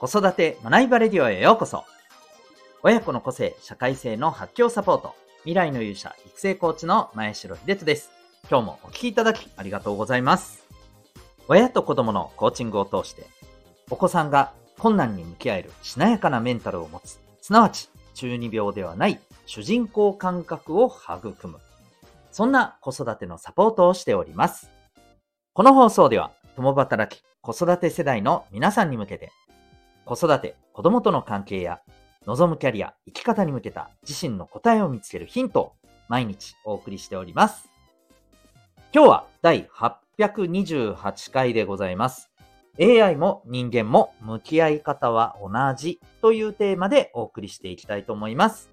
[0.00, 1.84] 子育て学びバレディオへようこそ。
[2.84, 8.12] 親子の個性、社会性の発狂サポート、未来の勇者、育成コーチの前城秀人です。
[8.48, 10.64] 今日もお聴きいただきありがとうございます。
[11.48, 13.26] 親と子供のコーチングを通して、
[13.90, 21.58] お子さんが困難に向き合えるしなやかなメンタルを持つ、すなわち中二病ではない主人公感覚を育む。
[22.30, 24.70] そんな子育てのサポートをしております。
[25.54, 29.32] この放送では、共働き、子育て世代の皆さんに向けて、
[30.08, 31.82] 子育て、子供との関係や、
[32.24, 35.72] 望むキャリア、生き方に向けた自身の答えを見つけるヒントを
[36.08, 37.68] 毎日お送りしております。
[38.94, 39.68] 今日は第
[40.18, 42.30] 828回でございます。
[42.80, 48.70] AI も人間も向き合い方は同じというテーマでお送りしていきたいと思います。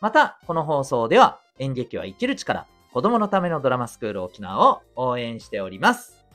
[0.00, 6.25] また、この放送では演劇は生きる力、子供のためのドラマスクール沖縄を応援しております。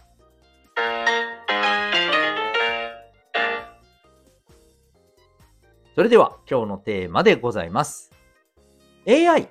[5.94, 8.12] それでは今日のテーマでございます。
[9.06, 9.50] AI。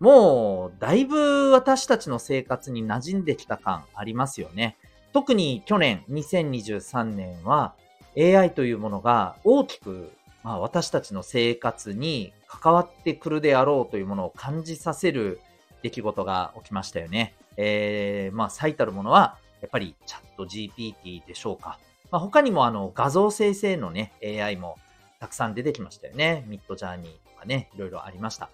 [0.00, 4.78] もうだいぶ私たちの生活に馴染んできた感ありますよね。
[5.12, 7.74] 特に去年2023年は
[8.16, 10.10] AI というものが大きく、
[10.42, 15.38] まあ、私たちの生活に関わってくるであろうというものを感じさせる
[15.82, 17.34] 出来事が起きましたよね。
[17.58, 21.78] えー、まあ最たるものはやっぱりチャット GPT でしょうか。
[22.10, 24.78] まあ、他にもあの画像生成のね AI も
[25.20, 26.44] たくさん出てきましたよね。
[26.48, 28.50] ミッドジャーニーとかね、いろいろありました。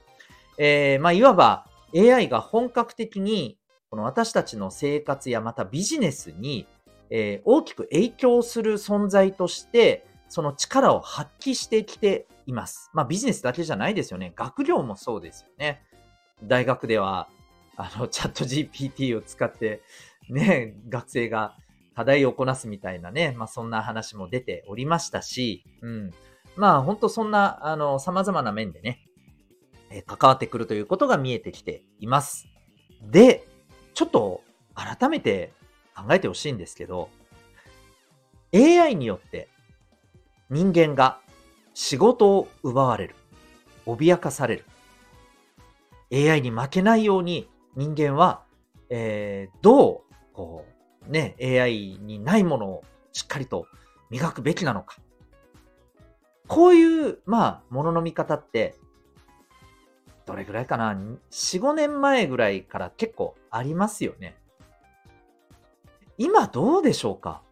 [0.58, 3.58] えー、まあ、いわば AI が本格的に
[3.90, 6.68] この私たちの生活やまたビジネスに、
[7.10, 12.88] えー、大きく影響する存在として、その力を発揮してきています。
[12.94, 14.32] まあビジネスだけじゃないですよね。
[14.36, 15.82] 学業もそうですよね。
[16.44, 17.28] 大学では、
[17.76, 19.82] あの、チャット GPT を使って、
[20.28, 21.56] ね、学生が
[21.96, 26.10] 課題をこなすみたいなね、まあそんな話も出ておりましたし、うん。
[26.56, 29.00] まあ本当そんな、あの、様々な面でね、
[29.90, 32.46] え関わってくるということが見えてきています。
[33.02, 33.46] で、
[33.94, 34.42] ちょっと
[34.74, 35.52] 改めて
[35.96, 37.10] 考えてほしいんですけど、
[38.54, 39.48] AI によって
[40.48, 41.20] 人間が
[41.74, 43.14] 仕事を奪われる。
[43.86, 44.64] 脅かされる。
[46.12, 48.42] AI に負けないように人間は、
[48.88, 50.66] えー、どう、こ
[51.08, 53.66] う、ね、AI にないものをしっかりと
[54.10, 54.96] 磨くべきなのか。
[56.50, 58.74] こういう、まあ、ものの見方って、
[60.26, 61.16] どれぐらいかな ?4、
[61.60, 64.36] 5年前ぐらいから結構ありますよね。
[66.18, 67.42] 今どうでしょうか？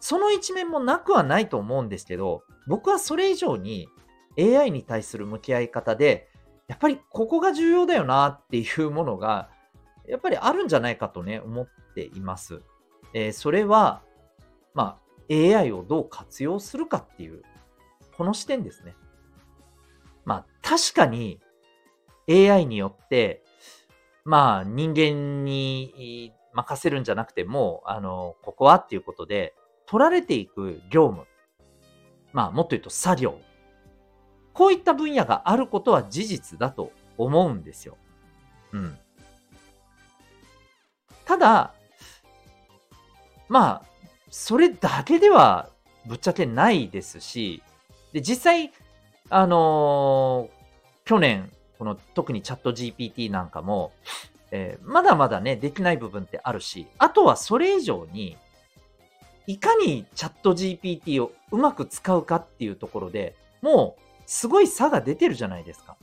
[0.00, 3.88] その一面もなくはないと思うんですけど、僕はそれ以上に
[4.38, 6.28] AI に対する向き合い方で、
[6.68, 9.48] やっぱりここが重要だよなっていうものが、
[10.06, 12.60] やっぱりあるんじゃないかとね、思っています。
[13.14, 14.02] えー、それは、
[14.74, 14.98] ま
[15.30, 17.42] あ、AI をどう活用するかっていう
[18.22, 18.94] この視点ですね。
[20.24, 21.40] まあ、確かに
[22.30, 23.42] AI によって、
[24.24, 29.56] まあ、人間に任せるんじゃなくても、あの、ここはっていうことで、
[29.86, 31.26] 取られていく業務。
[32.32, 33.40] まあ、もっと言うと作業。
[34.52, 37.96] こういった分野があることは事実だと思うんですよ。
[38.70, 38.96] うん。
[41.24, 41.74] ただ、
[43.48, 43.86] まあ、
[44.30, 45.70] それだけでは
[46.06, 47.64] ぶっちゃけないですし、
[48.12, 48.72] で、実際、
[49.30, 53.92] あのー、去年、この特にチャット GPT なんかも、
[54.50, 58.36] えー、まだまだね、できない部分ってあるし、あとはそれ以上に、
[59.46, 65.96] いかにチャット GPT をうまく使うかっていうところでもう、すごい差が出てるじゃないですか。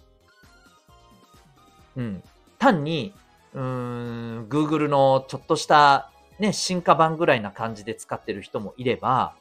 [1.98, 2.24] うん。
[2.58, 3.14] 単に、
[3.54, 9.36] うーん、Google のちょっとしたね、進化版ぐらいな感じで使ってる人もいれば、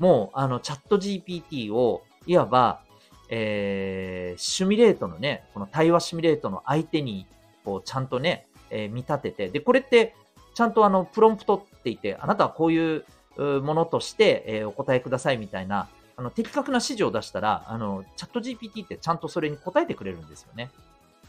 [0.00, 2.80] もう、あの、チャット GPT を、いわば、
[3.28, 7.26] えー、シミュレートのね、この対話シミュレートの相手に、
[7.64, 10.16] こう、ちゃんとね、えー、見立てて、で、これって、
[10.54, 13.04] ちゃんとあの、プロンプトって言って、あなたはこういう
[13.36, 20.70] ものとして、えー、お答えくださいみたいな、あの、的確な指示を出したら、あの、チャット GPT ってちゃんとそれに答えてくれるんですよね。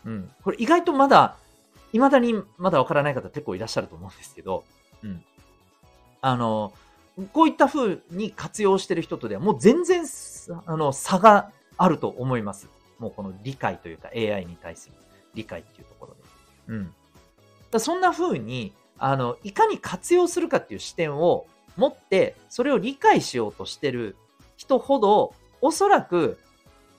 [0.06, 0.32] うん。
[0.44, 1.36] これ意外とまだ、
[1.92, 4.64] 未だにまだわからない方結構いらっしゃると思うんですけど、
[5.04, 5.24] うん。
[6.22, 6.74] あの、
[7.34, 10.06] こういった風に活用してる人とではもう全然
[10.66, 12.68] あの差があると思います。
[13.00, 14.96] もうこの理解というか AI に対する
[15.34, 16.20] 理解っていうところで。
[16.68, 16.94] うん。
[17.72, 21.48] だそんな風に、あの、いかに活用するかっていう視点を
[21.78, 24.16] 持って、それを理解しようとしてる
[24.58, 26.38] 人ほど、おそらく、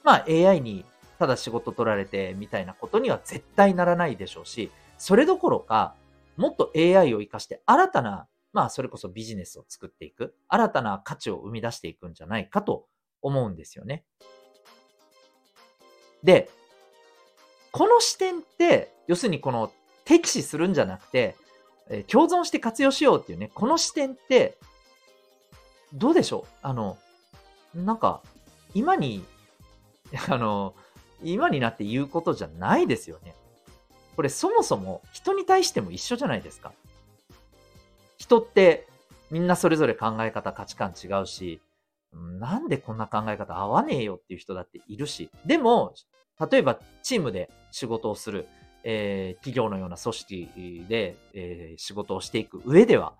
[0.02, 0.84] まあ AI に
[1.18, 5.94] ただ仕事取られてみたいなことには絶対ならないでしょうし、それどころか、
[6.36, 12.86] もっと AI を活かして新たなまあ、それこそビジネスを作っていく、新たな価値を生み出していくんじゃないかと
[13.22, 14.04] 思うんですよね。
[16.22, 16.50] で、
[17.70, 19.72] この視点って、要するにこの
[20.04, 21.36] 敵視するんじゃなくて、
[21.88, 24.58] え共存して活用しようっていうね、この視点って、
[25.92, 26.54] どうでしょう？
[26.62, 26.98] あの、
[27.74, 28.22] なんか、
[28.74, 29.24] 今に、
[30.28, 30.74] あの、
[31.22, 33.34] 今になって言うことじゃないですよね。
[34.16, 36.72] これそもそも人に対しても一緒じゃないですか。
[38.32, 38.86] 人って
[39.30, 41.60] みんなそれぞれ考え方、価値観違うし、
[42.12, 45.94] なんでこんな考え方合わねえよっていう人だっているし、でも、
[46.50, 48.46] 例えばチームで仕事をする、
[48.84, 53.14] えー、企業のような組織で、えー、仕事をしていく上では、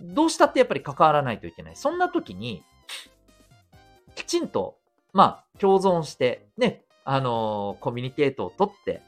[0.00, 1.76] どうしたってやっぱり関わらないといけない。
[1.76, 2.62] そんな時に、
[4.14, 4.78] きちんと、
[5.12, 9.02] まあ、共存して、ね、あのー、コミュニケートを取って、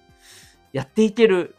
[0.73, 1.57] やっていける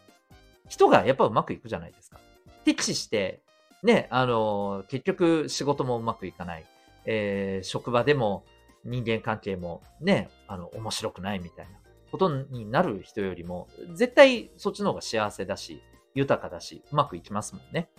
[0.70, 2.20] 人がやっぱうまくいくじゃないですか。
[2.64, 3.42] 敵視して、
[3.84, 6.66] ね、あの、結局仕事もうまくいかない。
[7.06, 8.44] えー、職場でも
[8.86, 11.72] 人間関係もね、あの、面白くないみたいな
[12.12, 15.82] ことになる人よりも、絶対そっちの方が幸せだし、
[16.14, 17.90] 豊かだし、うまくいきますもんね。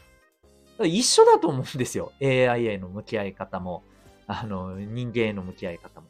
[0.84, 2.12] 一緒だと思うんですよ。
[2.20, 3.85] AI への向き合い方も、
[4.26, 6.08] あの、人間への向き合い方も。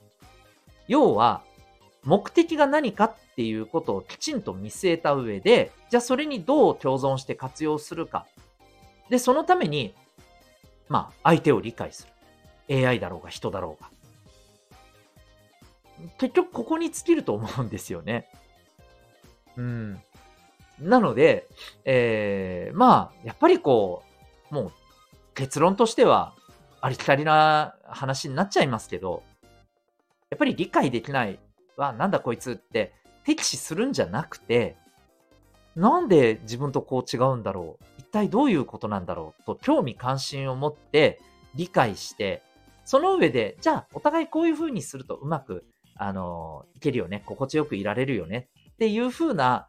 [0.88, 1.42] 要は、
[2.04, 8.26] 目的が何かっていうことをきちんと見据えた上で、じゃあそれにどう共存して活用するか。
[9.12, 9.94] で、そのために、
[10.88, 12.08] まあ、相手を理解す
[12.66, 12.88] る。
[12.88, 13.90] AI だろうが人だろうが。
[16.16, 18.30] 結局ここに尽きると思うんですよね。
[19.58, 20.00] うん。
[20.80, 21.46] なので、
[21.84, 24.02] えー、まあ、やっぱりこ
[24.50, 24.72] う、もう
[25.34, 26.34] 結論としては
[26.80, 29.22] ありきたりな話になっちゃいますけど、
[30.30, 31.38] やっぱり理解できない
[31.76, 32.94] は、なんだこいつって
[33.24, 34.74] 敵視するんじゃなくて、
[35.76, 41.20] なんで自分とこう違うんだろう体どういうことなんだろうと興味関心を持って
[41.54, 42.42] 理解して、
[42.84, 45.64] その上で、じゃあ、お互いこういう風にするとうまく、
[45.96, 47.22] あの、いけるよね。
[47.26, 48.48] 心地よくいられるよね。
[48.72, 49.68] っていう風な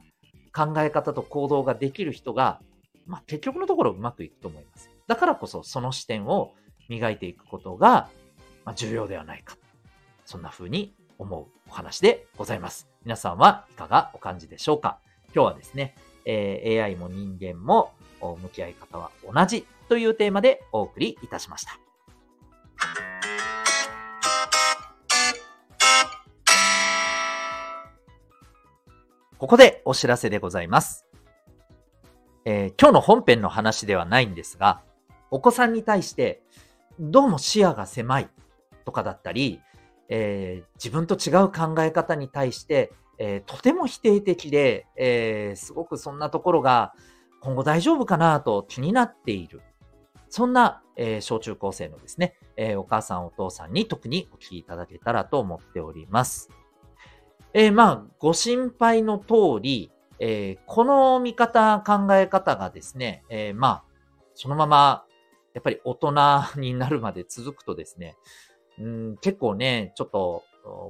[0.55, 2.59] 考え方と行動ができる人が、
[3.05, 4.89] まあ、結局のところうまくいくと思います。
[5.07, 6.53] だからこそ、その視点を
[6.89, 8.09] 磨いていくことが、
[8.65, 9.57] まあ、重要ではないか。
[10.25, 12.87] そんな風に思うお話でございます。
[13.03, 14.99] 皆さんはいかがお感じでしょうか？
[15.35, 15.95] 今日はですね、
[16.25, 17.91] えー、AI も人間も
[18.41, 21.77] 向き合い方は同じというテーマでお送りいたしました。
[29.37, 31.05] ここでお知らせでございます。
[32.45, 34.81] えー、今日の本編の話ではないんですが、
[35.31, 36.41] お子さんに対して、
[36.99, 38.29] どうも視野が狭い
[38.85, 39.59] とかだったり、
[40.07, 46.93] えー、自分と違う考え方に対して、えー、とても否定的で、えすごくそんなところが
[47.43, 49.61] 今後大丈夫かなと気になっている。
[50.29, 56.49] そんな、え小中高生のですね、えお母さんお父さんに特にお聞きいただけたらと思っております。
[57.53, 63.83] えー、まあ、ご心配の通り、え、この見方、考え方がですね、え、まあ、
[64.33, 65.05] そのまま、
[65.53, 66.13] やっぱり大人
[66.57, 68.15] になるまで続くとですね、
[68.79, 70.43] うん、結構ね、ちょっと、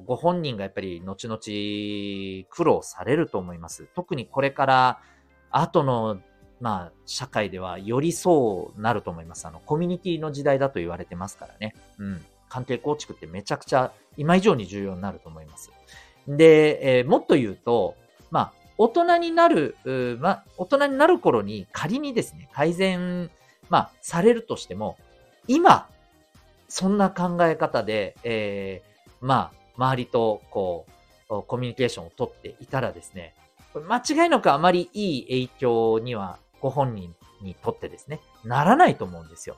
[0.05, 3.87] ご本人がやっぱり後々苦労されると思います。
[3.95, 5.01] 特にこれから
[5.49, 6.19] 後の、
[6.63, 9.45] まあ、社会ではよりそうなると思います。
[9.45, 11.75] あの、コミュニティの時代だと言われてますからね。
[11.97, 12.25] うん。
[12.47, 15.71] 関係構築ってめちゃくちゃ今以上に重要になると思います。
[16.25, 17.95] で、えー、もっと言うと、
[18.31, 19.75] まあ、大人になる、
[20.21, 23.29] まあ、大人になる頃に仮にですね、改善、
[23.69, 24.97] まあ、されるとしても、
[25.49, 25.89] 今、
[26.69, 30.85] そんな考え方で、えー、まあ、周りと、こ
[31.29, 33.35] う、コミュニケーションをとっていたらですね、
[33.75, 39.57] 間違いなくあまりいい影響には、ご本人にとってですね、ならないと思うんですよ。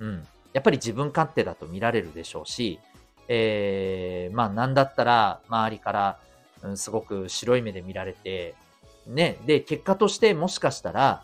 [0.00, 0.26] うん。
[0.52, 2.80] やっぱり自分勝手だと見られるでしょうし、
[3.28, 6.18] えー、まあなんだったら周りから、
[6.62, 8.56] うん、すごく白い目で見られて、
[9.06, 11.22] ね、で、結果としてもしかしたら、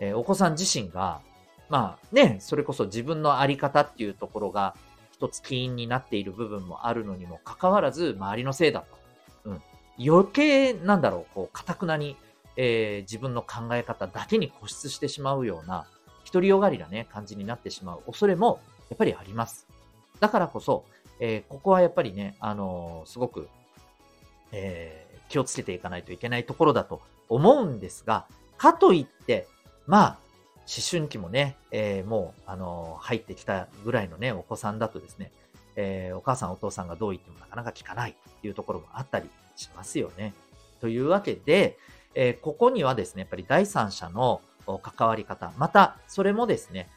[0.00, 1.20] えー、お子さん自身が、
[1.68, 4.74] まあね、それこそ自分のあり方っていうところが
[5.12, 9.50] 一つ起因になっている部分もあるのにもかかわらず、周りのせいだと。
[9.50, 9.62] うん。
[10.02, 12.16] 余計、なんだろう、こう、かたくなに、
[12.56, 15.86] えー、自分の考え方だけに固執してしまうような、
[16.30, 19.66] 独りよがりなね、感じになってしまう恐れも、やっぱりあります。
[20.20, 20.84] だからこそ、
[21.20, 23.48] えー、ここはやっぱりね、あのー、すごく、
[24.52, 29.46] えー、気をつけていかないといけないところだと思うんですが、かといって、
[29.86, 30.18] まあ、
[30.66, 35.30] 思春期もね、えー、もう、あの入ってきたぐらいのね、お子さんだとですね、
[35.76, 40.32] えー、お母さんお父さんがどう言ってもなかなか聞かないっていうところもあったりしますよね。
[40.80, 41.78] というわけで、
[42.14, 44.40] えー、ここにはですね、やっぱり第三者の
[44.82, 46.88] 関わり方、また、それもですね、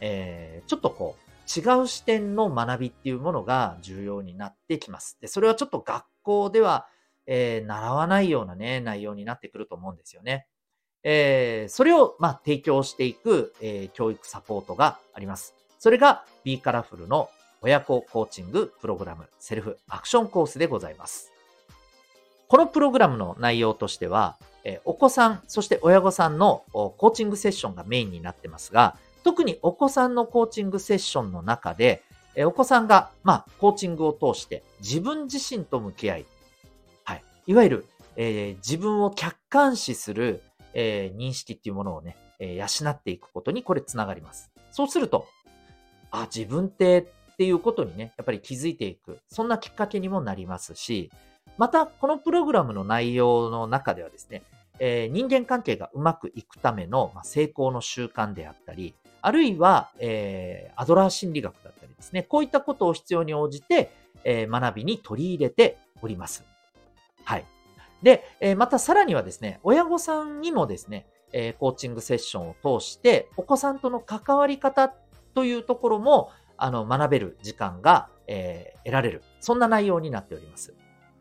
[0.00, 5.18] えー、ちょっとこう、違う視点の学びっていうものが重要になってきます。
[5.20, 6.86] で、それはちょっと学校では、
[7.26, 10.46] えー、習わないようなね、内容になってくると思うんですよね。
[11.02, 15.54] えー、それを、まあ、提供していく、えー、教育サポートがあります。
[15.78, 17.28] それが B カラフルの
[17.60, 21.30] 親子コーチングプログラムセルフアクションコースでございます。
[22.48, 32.02] このプログラムの内容としては、えお子さん、そして親御さんのコーチングセッションがメインになってますが、特にお子さんのコーチングセッションの中で、
[32.34, 36.26] えお子さんが、まあ、コーチングを通して自分自身と向き合い、
[37.04, 37.24] はい。
[37.46, 40.42] いわゆる、えー、自分を客観視する、
[40.72, 44.50] えー、認識っていうものをね、えー、養っていくことにこれつながります。
[44.72, 45.28] そうすると、
[46.10, 46.98] あ、自分って
[47.34, 49.18] っていうことにね、やっぱり気づいていく。
[49.28, 51.10] そんなきっかけにもなりますし、
[51.56, 54.42] また、このプログラムの内容の中ではですね、
[54.78, 63.90] えー、人間関係がうまくいくための、まあ、成功の習慣であったり、あるいは、えー、アドラー心理学だったりですね、こういったことを必要に応じて、
[64.24, 66.44] えー、学びに取り入れております。
[67.24, 67.44] はい。
[68.02, 74.92] で、えー、またさらにはですね、親御さんにもですね、えー、コーチングセッションを通して、お子さんとの関わり方
[75.34, 79.22] というところも、あの、学べる時間が、えー、得られる。
[79.40, 80.74] そんな内容になっております。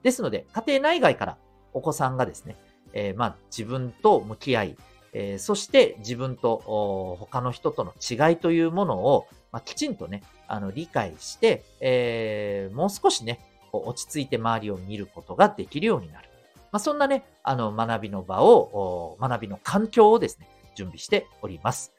[0.04, 1.38] ですので、家庭内外から
[1.74, 2.56] お子さんがですね、
[2.94, 4.78] えー、まあ、自分と向き合い、
[5.14, 13.40] えー、そして自分と他の人との違いというものを、まあ、きちんとね、あの、理解して、えー、もう少しね、
[13.72, 16.30] 落ち着いて周りを見ることができるようになる。
[16.72, 21.94] まあ、そんなね、あの、学びの場を、学びの環境をですね、準備しております。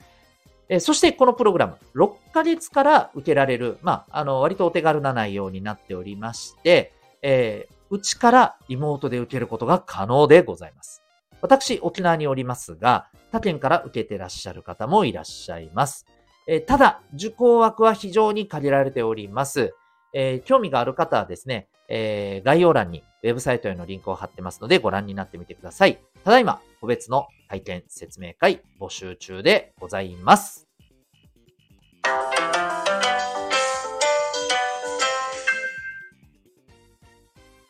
[0.68, 6.92] えそしてこのプログラム、6ヶ月から受けられる、まあ、あの、割とお手軽な内容になっておりまして、
[7.23, 11.04] えー、うちからリモートで受けることが可能でございます。
[11.40, 16.04] 私、沖縄におりますが、他県から受けてらっしゃる方もいらっしゃいます。
[16.48, 19.74] え、ただ、受講枠は非常に限られております。
[20.12, 26.00] えー、興味がある方はですね、えー、概要欄にウェブサイトへのリンクを貼ってますのでご覧になってみてください。
[26.24, 30.63] ただいま、個別の体験説明会募集中でございます。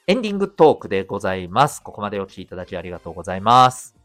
[0.06, 1.82] エンディングトークでございます。
[1.82, 3.96] ここまでお聞きいただきありがとうございます。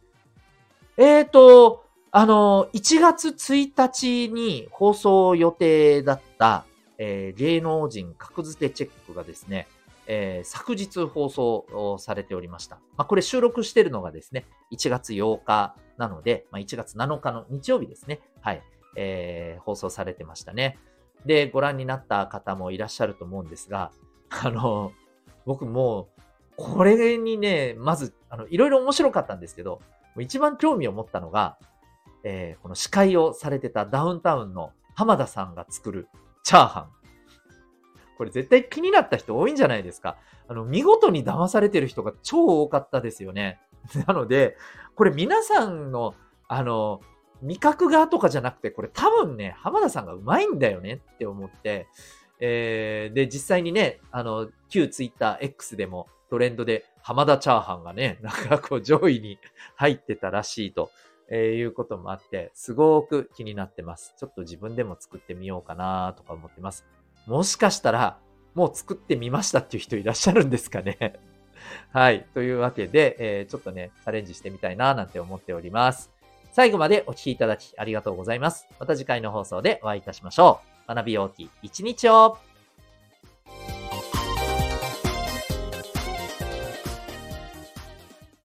[0.96, 6.64] えーと、あの、1月1日に放送予定だった、
[6.98, 9.68] えー、芸能人格付けチェックがですね、
[10.08, 12.78] えー、昨日放送されておりました。
[12.96, 18.22] まあ、これ収録してるのがですね、1月8日なので、まあ、1月7日の日曜日ですね。
[18.40, 18.64] はい。
[18.96, 20.80] えー、放送されてましたね。
[21.26, 23.92] で、ご覧になった方もいらっしゃると思うんですが、
[24.30, 24.94] あの、
[25.46, 26.10] 僕も、
[26.56, 29.82] これにね、まず、あの、いろいろ面白かったんですけど、
[30.18, 31.58] 一番興味を持ったのが、
[32.24, 36.08] えー、この司会をされてたダウンタウンの浜田さんが作る
[36.44, 36.90] チャーハン。
[38.18, 40.18] これ絶対気になった人多いんじゃないですか。
[40.50, 43.62] あの、見事に騙されてる人が超多かったですよね。
[44.08, 44.58] なので、
[44.96, 46.16] これ皆さんの、
[46.50, 47.00] あの、
[47.42, 51.88] 味覚がとかじゃなくて、これ多分ね、浜田さんがうまいんだよねって思って、
[52.40, 59.40] えー、で、実際にね、あの、旧ツイッター X でもトレンドで浜田チャーハンがね、 なんかこう上位に
[59.76, 60.92] 入ってたらしいと、
[61.32, 64.16] え、いうこともあって、すごく気になってます。
[64.18, 66.86] ちょっと自分でも作ってみようかなとか思ってます。
[67.28, 68.20] もしかしたら、
[68.56, 71.20] もう作ってみましたっていう人いらっしゃるんですかね。
[71.94, 72.26] はい。
[72.34, 76.12] というわけで、えー、ちょっとね、チャレンジしてみたいななんて思っております。
[76.52, 78.68] 最後までお聴きいただきありがとうございます。
[78.80, 80.69] また次回の放送でお会いいたしましょう。
[80.90, 82.49] 学びようき一日を。